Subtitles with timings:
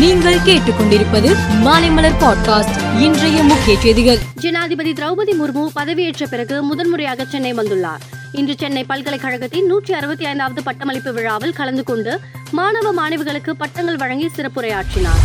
[0.00, 4.18] நீங்கள் கேட்டுக்கொண்டிருப்பது மாலைமலர் பாட்காஸ்ட் இன்றைய முக்கிய செய்திகள்.
[4.34, 7.98] ஜனாதிபதி திரௌபதி முர்மு பதவியேற்ற பிறகு முதன்முறையாக சென்னை வந்துள்ளார்.
[8.32, 15.22] இன்று சென்னை பல்கலைக்கழகத்தின் நூற்றி அறுபத்தி ஐந்தாவது பட்டமளிப்பு விழாவில் கலந்து கொண்டு மாணவ மாணவிகளுக்கு பட்டங்கள் வழங்கி சிறப்புரையாற்றினார்.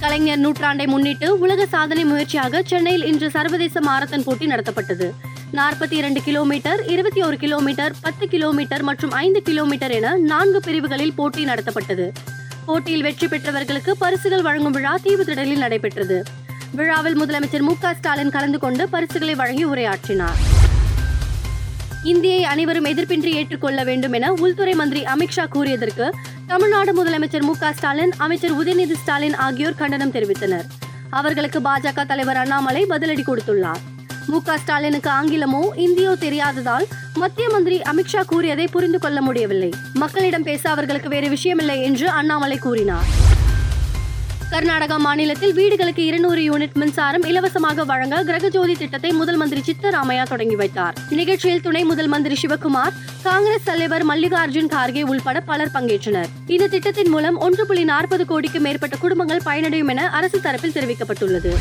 [0.00, 5.10] கலைஞர் நூற்றாண்டை முன்னிட்டு உலக சாதனை முயற்சியாக சென்னையில் இன்று சர்வதேச மாரத்தான் போட்டி நடத்தப்பட்டது.
[5.52, 11.44] நாற்பத்தி இரண்டு கிலோமீட்டர் இருபத்தி ஒரு கிலோமீட்டர் பத்து கிலோமீட்டர் மற்றும் ஐந்து கிலோமீட்டர் என நான்கு பிரிவுகளில் போட்டி
[11.44, 12.12] நடத்தப்பட்டது.
[12.66, 16.18] போட்டியில் வெற்றி பெற்றவர்களுக்கு பரிசுகள் வழங்கும் விழா தீவுத்திடலில் நடைபெற்றது.
[16.78, 20.38] விழாவில் முதலமைச்சர் மு ஸ்டாலின் கலந்து கொண்டு பரிசுகளை வழங்கி உரையாற்றினார்.
[22.04, 26.06] இந்தியை அனைவரும் எதிர்ப்பின்றி ஏற்றுக்கொள்ள வேண்டும் என உள்துறை மந்திரி அமித்ஷா கூறியதற்கு
[26.46, 30.66] தமிழ்நாடு முதலமைச்சர் மு ஸ்டாலின் அமைச்சர் உதயநிதி ஸ்டாலின் ஆகியோர் கண்டனம் தெரிவித்தனர்.
[31.10, 33.82] அவர்களுக்கு பாஜக தலைவர் அண்ணாமலை பதிலடி கொடுத்துள்ளார்.
[34.28, 39.72] மு க ஸ்டாலினுக்கு ஆங்கிலமோ இந்தியோ தெரியாததால் மத்திய மந்திரி அமித்ஷா கூறியதை புரிந்து கொள்ள முடியவில்லை.
[39.92, 43.04] மக்களிடம் பேச அவர்களுக்கு வேறு விஷயமில்லை என்று அண்ணாமலை கூறினார்.
[44.52, 50.94] கர்நாடகா மாநிலத்தில் வீடுகளுக்கு இருநூறு யூனிட் மின்சாரம் இலவசமாக வழங்க கிரகஜோதி திட்டத்தை முதல் மந்திரி சித்தராமையா தொடங்கி வைத்தார்.
[51.08, 56.26] நிகழ்ச்சியில் துணை முதல் மந்திரி சிவகுமார் காங்கிரஸ் தலைவர் மல்லிகார்ஜுன் கார்கே உள்பட பலர் பங்கேற்றனர்.
[56.46, 61.52] இந்த திட்டத்தின் மூலம் ஒன்று புள்ளி நாற்பது கோடிக்கு மேற்பட்ட குடும்பங்கள் பயனடையும் என அரசு தரப்பில் தெரிவிக்கப்பட்டுள்ளது.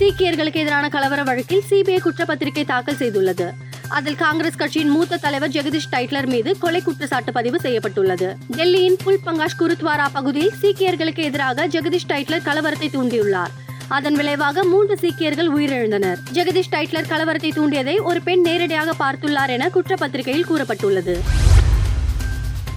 [0.00, 3.46] சீக்கியர்களுக்கு எதிரான கலவர வழக்கில் சிபிஐ குற்றப்பத்திரிகை தாக்கல் செய்துள்ளது.
[3.88, 8.36] அதில் காங்கிரஸ் கட்சியின் மூத்த தலைவர் ஜெகதீஷ் டைட்லர் மீது கொலை குற்றச்சாட்டு பதிவு செய்யப்பட்டுள்ளது.
[8.56, 13.54] டெல்லியின் புல் பங்காஷ் குருத்வாரா பகுதியில் சீக்கியர்களுக்கு எதிராக ஜெகதீஷ் டைட்லர் கலவரத்தை தூண்டியுள்ளார்.
[13.88, 16.18] அதன் விளைவாக மூன்று சீக்கியர்கள் உயிரிழந்தனர்.
[16.32, 21.16] ஜெகதீஷ் டைட்லர் கலவரத்தை தூண்டியதை ஒரு பெண் நேரடியாக பார்த்துள்ளார் என குற்றப்பத்திரிகையில் கூறப்பட்டுள்ளது.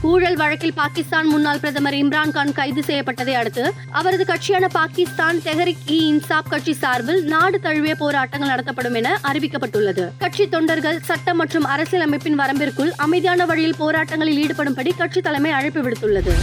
[0.04, 6.50] ஊழல் வழக்கில் பாகிஸ்தான் முன்னாள் பிரதமர் இம்ரான்கான் கைது செய்யப்பட்டதை அடுத்து அவரது கட்சியான பாகிஸ்தான் தெஹரிக் இ இன்சாப்
[6.50, 10.12] கட்சி சார்பில் நாடு தழுவிய போராட்டங்கள் நடத்தப்படும் என அறிவிக்கப்பட்டுள்ளது.
[10.18, 16.36] கட்சி தொண்டர்கள் சட்டம் மற்றும் அரசியலமைப்பின் வரம்பிற்குள் அமைதியான வழியில் போராட்டங்களில் ஈடுபடும்படி கட்சி தலைமை அழைப்பு விடுத்துள்ளது.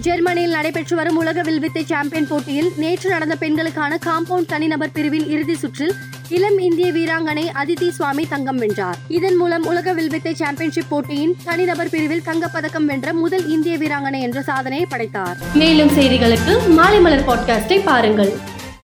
[0.00, 5.94] ஜெர்மனியில் நடைபெற்று வரும் உலக வில்வித்தை சாம்பியன் போட்டியில் நேற்று நடந்த பெண்களுக்கான காம்பவுண்ட் தனிநபர் பிரிவின் இறுதி சுற்றில்
[6.28, 8.98] இளம் இந்திய வீராங்கனை அதிதி சுவாமி தங்கம் வென்றார்.
[9.08, 14.86] இதன் மூலம் உலக வில்வித்தை சாம்பியன்ஷிப் போட்டியின் தனிநபர் பிரிவில் தங்கப்பதக்கம் வென்ற முதல் இந்திய வீராங்கனை என்ற சாதனையை
[14.90, 15.36] படைத்தார்.
[15.54, 18.32] மேலும் செய்திகளுக்கு மாலை மலர் பாட்காஸ்டை பாருங்கள்.